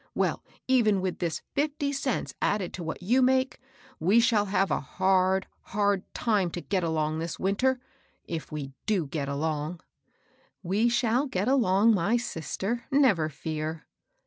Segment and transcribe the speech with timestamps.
[0.15, 3.59] Well, even with this fifty cents added to what you make,
[3.99, 7.79] we shall have a hard, hard time to get along this winter,—
[8.27, 9.79] if we (29 get along.""
[10.73, 13.85] We shall get along, my sister, never fear."